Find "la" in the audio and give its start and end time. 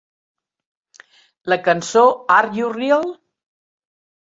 1.53-1.59